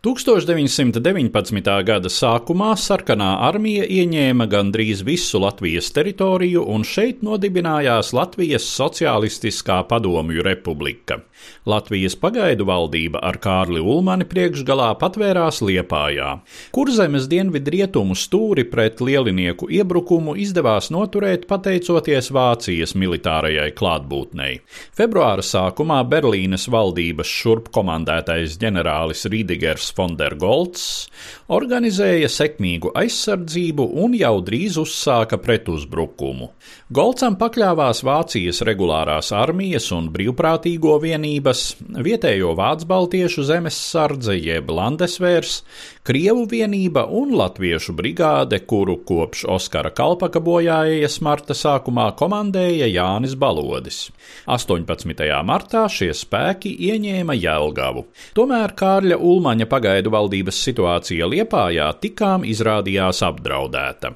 1919. 0.00 1.66
gada 1.84 2.08
sākumā 2.08 2.70
sarkanā 2.80 3.34
armija 3.44 3.84
ieņēma 3.84 4.46
gandrīz 4.48 5.02
visu 5.04 5.42
Latvijas 5.42 5.90
teritoriju, 5.92 6.62
un 6.72 6.86
šeit 6.88 7.20
nodibinājās 7.20 8.14
Latvijas 8.16 8.64
Socialistiskā 8.64 9.82
padomju 9.90 10.40
republika. 10.46 11.18
Latvijas 11.68 12.16
pagaidu 12.16 12.64
valdība 12.64 13.20
ar 13.20 13.36
Kārli 13.44 13.82
Ulmani 13.84 14.24
priekšgalā 14.24 14.88
patvērās 15.02 15.60
Liepājā. 15.68 16.30
Kurzemes 16.72 17.28
dienvidrietumu 17.28 18.16
stūri 18.16 18.64
pret 18.72 19.04
lielinieku 19.04 19.68
iebrukumu 19.68 20.38
izdevās 20.40 20.88
noturēt 20.88 21.44
pateicoties 21.44 22.32
Vācijas 22.32 22.96
militārajai 22.96 23.68
klātbūtnei. 23.76 24.62
Februāra 24.96 25.44
sākumā 25.44 26.00
Berlīnes 26.08 26.70
valdības 26.72 27.36
šurp 27.36 27.68
komandētais 27.76 28.56
ģenerālis 28.64 29.28
Rīdigers 29.28 29.89
Fondergolds 29.96 30.84
organizēja 31.52 32.28
sekmīgu 32.30 32.92
aizsardzību 32.98 33.86
un 34.04 34.16
jau 34.18 34.36
drīz 34.46 34.78
uzsāka 34.80 35.38
pretuzbrukumu. 35.42 36.50
Golcam 36.90 37.36
pakļāvās 37.40 38.02
Vācijas 38.06 38.62
regulārās 38.66 39.30
armijas 39.36 39.90
un 39.96 40.08
brīvprātīgo 40.14 40.96
vienības, 41.02 41.64
vietējo 42.06 42.54
Vācu 42.58 42.88
baltiešu 42.90 43.46
zemes 43.46 43.78
sardze 43.90 44.34
jeb 44.38 44.70
Landesvērs, 44.74 45.60
Krievu 46.00 46.46
vienība 46.48 47.02
un 47.12 47.34
Latviešu 47.36 47.92
brigāde, 47.92 48.56
kuru 48.64 48.94
kopš 49.04 49.42
Oskara 49.52 49.90
Kalpaka 49.92 50.40
bojājas 50.40 51.18
marta 51.20 51.52
sākumā 51.52 52.06
komandēja 52.16 52.88
Jānis 52.88 53.34
Balodis. 53.36 53.98
18. 54.48 55.28
martā 55.44 55.82
šie 55.92 56.08
spēki 56.16 56.72
ieņēma 56.88 57.36
Jelgavu. 57.36 58.06
Tomēr 58.32 58.72
Kārļa 58.80 59.20
Ulmaņa 59.20 59.68
pagaidu 59.68 60.14
valdības 60.16 60.62
situācija 60.70 61.28
Liepājā 61.28 61.90
tikām 62.00 62.48
izrādījās 62.48 63.20
apdraudēta. 63.28 64.14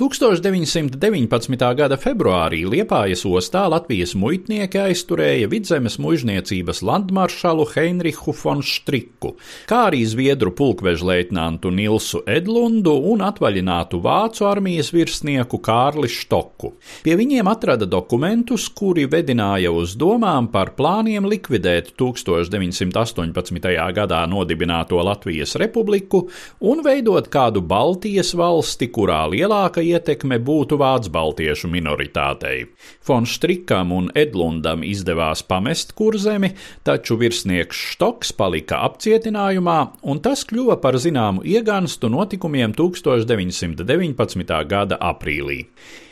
1919. 0.00 1.56
gada 1.76 1.96
februārī 2.00 2.62
Liepājas 2.64 3.26
ostā 3.28 3.66
Latvijas 3.68 4.14
muitnieki 4.16 4.80
aizturēja 4.80 5.50
vidzemes 5.52 5.98
mužniecības 6.00 6.80
landmaršalu 6.88 7.66
Heinrichu 7.74 8.32
von 8.40 8.62
Striku, 8.64 9.34
kā 9.68 9.82
arī 9.90 10.00
zviedru 10.08 10.54
pulkvežleitnantu 10.56 11.72
Nilsu 11.76 12.22
Edlundu 12.24 12.94
un 13.12 13.20
atvaļinātu 13.26 14.00
vācu 14.00 14.46
armijas 14.48 14.88
virsnieku 14.96 15.60
Kārli 15.60 16.08
Štoku. 16.08 16.72
Pie 17.04 17.18
viņiem 17.20 17.50
atrada 17.52 17.84
dokumentus, 17.84 18.70
kuri 18.72 19.04
vedināja 19.10 19.74
uz 19.76 19.92
domām 20.00 20.48
par 20.54 20.72
plāniem 20.78 21.28
likvidēt 21.28 21.92
1918. 22.00 23.68
gadā 24.00 24.22
nodibināto 24.30 24.96
Latvijas 25.04 25.58
republiku 25.60 26.24
un 26.64 26.80
veidot 26.86 27.28
kādu 27.28 27.60
Baltijas 27.60 28.32
valsti, 28.32 28.88
kurā 28.88 29.26
lielāka 29.50 29.82
ietekme 29.82 30.38
būtu 30.38 30.78
vācu 30.78 31.10
baltiešu 31.10 31.68
minoritātei. 31.70 32.68
Fon 33.02 33.26
Strikam 33.26 33.90
un 33.92 34.10
Edlundam 34.14 34.84
izdevās 34.86 35.42
pamest 35.42 35.92
kurzemi, 35.98 36.52
taču 36.84 37.18
virsnieks 37.18 37.76
Štoks 37.94 38.32
palika 38.32 38.84
apcietinājumā, 38.86 39.78
un 40.02 40.20
tas 40.22 40.44
kļuva 40.46 40.78
par 40.80 40.98
zināmu 40.98 41.42
iegānstu 41.42 42.08
notikumiem 42.08 42.74
1919. 42.78 44.62
gada 44.70 45.00
aprīlī. 45.00 45.66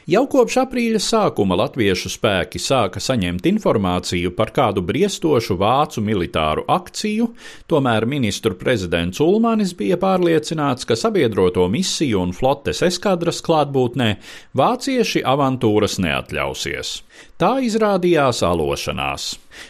Jau 0.09 0.23
kopš 0.25 0.55
aprīļa 0.63 1.03
sākuma 1.05 1.59
latviešu 1.61 2.09
spēki 2.09 2.57
sāka 2.65 2.97
saņemt 3.05 3.45
informāciju 3.51 4.31
par 4.39 4.55
kādu 4.57 4.81
briestošu 4.89 5.59
vācu 5.61 6.01
militāru 6.01 6.63
akciju, 6.65 7.27
tomēr 7.69 8.07
ministru 8.09 8.57
prezidents 8.57 9.21
Ulmanis 9.21 9.75
bija 9.77 9.99
pārliecināts, 10.01 10.89
ka 10.89 10.97
sabiedroto 10.97 11.67
misiju 11.69 12.23
un 12.23 12.33
flotes 12.33 12.81
eskadras 12.89 13.43
klātbūtnē 13.45 14.15
vācieši 14.57 15.27
avantūras 15.29 15.99
neatļausies. 16.01 16.95
Tā 17.39 17.59
izrādījās 17.67 18.41
alošanās. 18.47 19.29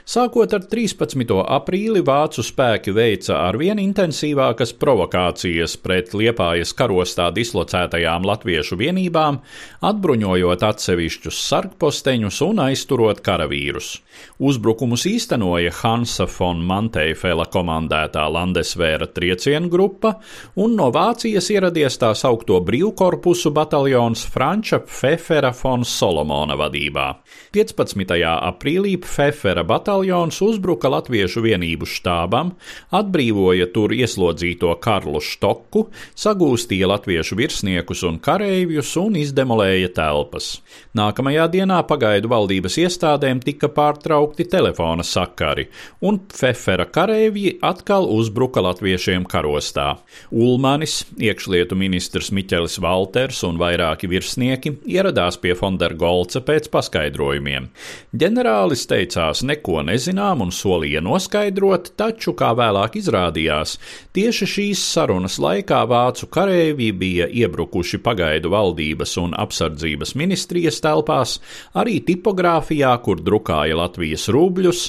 Sākot 0.08 0.52
ar 0.54 0.62
13. 0.68 1.34
aprīli 1.48 2.02
vācu 2.04 2.44
spēki 2.44 2.92
veica 2.94 3.40
arvien 3.40 3.80
intensīvākas 3.80 4.74
provokācijas 4.76 5.78
pret 5.80 6.14
Liepājas 6.16 6.74
karostā 6.76 7.30
dislocētajām 7.34 8.28
latviešu 8.28 8.76
vienībām, 8.80 9.40
atbruņojot 9.88 10.27
atsevišķus 10.36 11.38
sargposteņus 11.48 12.40
un 12.44 12.60
aizturot 12.66 13.20
karavīrus. 13.24 13.98
Uzbrukumus 14.38 15.06
īstenoja 15.08 15.72
Hansa 15.80 16.26
von 16.30 16.60
Manteifela 16.66 17.46
komandētā 17.50 18.26
Landesvēra 18.30 19.08
triecienu 19.14 19.68
grupa 19.70 20.18
un 20.56 20.76
no 20.78 20.90
Vācijas 20.94 21.50
ieradies 21.50 21.98
tā 21.98 22.12
saukto 22.14 22.60
brīvkorpusu 22.66 23.52
bataljons 23.54 24.24
Franča 24.30 24.80
Pfeffera 24.84 25.52
von 25.62 25.84
Solomona 25.84 26.56
vadībā. 26.58 27.06
15. 27.54 28.14
aprīlī 28.26 28.96
Pfeffera 29.02 29.64
bataljons 29.64 30.40
uzbruka 30.42 30.90
latviešu 30.92 31.42
vienību 31.42 31.88
štābam, 31.88 32.54
atbrīvoja 32.94 33.70
tur 33.74 33.94
ieslodzīto 33.96 34.74
Karlu 34.82 35.22
Štoku, 35.24 35.88
sagūstīja 36.18 36.90
latviešu 36.90 37.38
virsniekus 37.38 38.04
un 38.08 38.18
kareivjus 38.22 38.94
un 39.00 39.18
izdemolēja 39.18 39.92
telpas. 40.18 40.58
Nākamajā 40.96 41.46
dienā 41.52 41.78
pagaidu 41.86 42.28
valdības 42.32 42.78
iestādēm 42.82 43.40
tika 43.44 43.68
pārtraukti 43.68 44.48
telefona 44.50 45.04
sakari, 45.04 45.68
un 46.02 46.18
Pfeffera 46.28 46.86
kareivji 46.86 47.58
atkal 47.62 48.08
uzbruka 48.10 48.60
latviešiem 48.64 49.26
karostā. 49.28 49.98
Ulmanis, 50.32 51.04
iekšlietu 51.18 51.76
ministrs 51.78 52.32
Miķelis 52.34 52.78
Valters 52.82 53.42
un 53.46 53.58
vairāki 53.60 54.08
virsnieki 54.10 54.74
ieradās 54.88 55.38
pie 55.38 55.54
Fondergolca 55.54 56.42
pēc 56.42 56.68
paskaidrojumiem. 56.72 57.68
Ģenerālis 58.18 58.86
teicās 58.88 59.44
neko 59.46 59.82
nezinām 59.86 60.42
un 60.42 60.52
solīja 60.54 61.02
noskaidrot, 61.04 61.92
taču, 61.98 62.34
kā 62.38 62.52
vēlāk 62.58 62.98
izrādījās, 62.98 63.76
tieši 64.16 64.50
šīs 64.54 64.84
sarunas 64.94 65.38
laikā 65.42 65.84
vācu 65.88 66.28
kareivji 66.32 66.92
bija 66.92 67.28
iebrukuši 67.28 68.00
pagaidu 68.02 68.50
valdības 68.52 69.16
un 69.22 69.36
apsardzības 69.38 70.07
ministrijas 70.18 70.80
telpās, 70.84 71.38
arī 71.76 71.98
tipogrāfijā, 72.06 72.92
kur 73.04 73.20
drukāja 73.24 73.76
Latvijas 73.78 74.28
rubļus, 74.32 74.82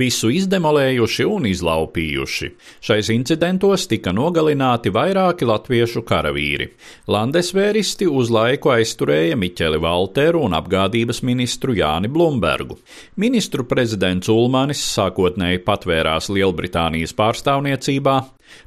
visu 0.00 0.30
izdemolējuši 0.34 1.26
un 1.26 1.48
izlaupījuši. 1.50 2.50
Šais 2.84 3.10
incidentos 3.14 3.86
tika 3.90 4.14
nogalināti 4.14 4.92
vairāki 4.94 5.48
latviešu 5.48 6.04
karavīri. 6.06 6.70
Landesvēristi 7.10 8.08
uz 8.10 8.30
laiku 8.30 8.74
aizturēja 8.74 9.38
Miķeli 9.40 9.80
Valteru 9.82 10.44
un 10.46 10.56
apgādības 10.58 11.22
ministru 11.26 11.74
Jāni 11.78 12.10
Blumbergu. 12.12 12.78
Ministru 13.20 13.66
Prezidents 13.68 14.28
Ulmanis 14.30 14.82
sākotnēji 14.94 15.64
patvērās 15.66 16.30
Lielbritānijas 16.32 17.16
pārstāvniecībā, 17.18 18.20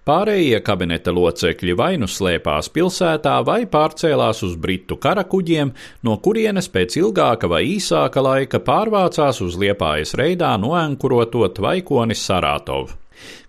pārējie 0.08 0.62
kabineta 0.66 1.14
locekļi 1.16 1.78
vai 1.80 1.92
nu 2.02 2.10
slēpās 2.10 2.72
pilsētā, 2.74 3.36
vai 3.48 3.64
pārcēlās 3.70 4.44
uz 4.48 4.58
Britu 4.60 4.98
karakuģiem, 5.02 5.74
no 6.08 6.18
kurienes 6.24 6.70
pēc 6.74 6.98
ilgāka 7.02 7.52
vai 7.52 7.64
īsāka 7.76 8.24
laika 8.24 8.64
pārvācās 8.64 9.44
uz 9.46 9.60
Liepājas 9.60 10.18
reidā 10.20 10.56
noenkurotot 10.62 11.64
vaikoni 11.64 12.18
Saratovu. 12.18 13.04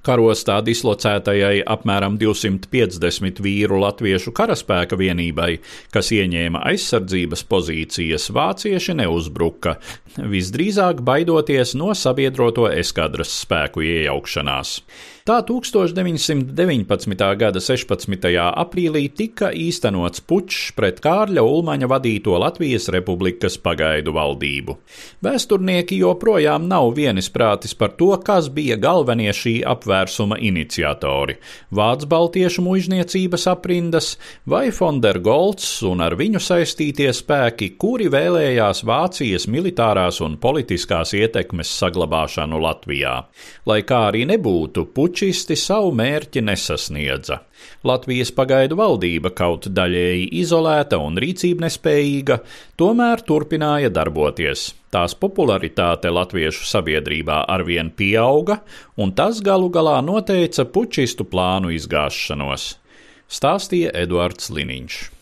Karostā 0.04 0.58
dislocētajai 0.60 1.62
apmēram 1.74 2.18
250 2.20 3.40
vīru 3.44 3.78
latviešu 3.80 4.34
karaspēka 4.36 4.98
vienībai, 5.00 5.54
kas 5.94 6.12
ieņēma 6.12 6.60
aizsardzības 6.70 7.44
pozīcijas, 7.48 8.28
vācieši 8.36 8.98
neuzbruka, 9.00 9.78
visdrīzāk 10.20 11.00
baidoties 11.08 11.72
no 11.80 11.94
sabiedroto 11.96 12.68
eskadras 12.68 13.32
spēku 13.40 13.86
iejaukšanās. 13.88 14.76
Tā 15.24 15.38
1919. 15.40 17.14
gada 17.40 17.60
16. 17.64 18.26
aprīlī 18.44 19.06
tika 19.08 19.48
īstenots 19.56 20.20
pučs 20.20 20.74
pret 20.76 20.98
Kārļa 21.00 21.40
Ulmaņa 21.40 21.86
vadīto 21.88 22.34
Latvijas 22.36 22.90
Republikas 22.92 23.56
pagaidu 23.56 24.12
valdību. 24.12 24.74
Vēsturnieki 25.24 25.96
joprojām 26.02 26.66
nav 26.68 26.90
vienisprātis 26.98 27.72
par 27.72 27.94
to, 27.96 28.10
kas 28.20 28.50
bija 28.52 28.76
galvenie 28.76 29.32
šī 29.32 29.54
apvērsuma 29.64 30.36
iniciatori- 30.44 31.38
Vācu 31.80 32.10
baltiešu 32.12 32.66
muizniecības 32.68 33.48
aprindas 33.48 34.18
vai 34.44 34.68
Fondergolds 34.68 35.82
un 35.88 36.04
ar 36.04 36.18
viņu 36.20 36.36
saistītie 36.36 37.08
spēki, 37.08 37.78
kuri 37.78 38.10
vēlējās 38.12 38.84
Vācijas 38.84 39.48
militārās 39.48 40.20
un 40.20 40.36
politiskās 40.36 41.16
ietekmes 41.16 41.72
saglabāšanu 41.80 42.60
Latvijā. 42.60 43.24
Lai 43.64 43.80
kā 43.80 44.12
arī 44.12 44.26
nebūtu, 44.28 44.84
pučs 44.92 45.13
pučisti 45.14 45.54
savu 45.54 45.92
mērķi 45.94 46.40
nesasniedza. 46.42 47.36
Latvijas 47.86 48.32
pagaidu 48.34 48.74
valdība, 48.80 49.30
kaut 49.30 49.68
daļēji 49.70 50.24
izolēta 50.40 50.98
un 50.98 51.20
rīcība 51.22 51.68
nespējīga, 51.68 52.40
tomēr 52.74 53.22
turpināja 53.22 53.92
darboties. 53.94 54.72
Tās 54.90 55.14
popularitāte 55.14 56.10
latviešu 56.10 56.66
sabiedrībā 56.66 57.44
arvien 57.46 57.94
pieauga, 57.94 58.58
un 58.98 59.14
tas 59.14 59.38
galu 59.38 59.70
galā 59.70 60.00
noteica 60.02 60.66
pučistu 60.66 61.22
plānu 61.30 61.70
izgāšanos, 61.78 62.72
stāstīja 63.30 63.94
Eduards 63.94 64.50
Liniņš. 64.50 65.13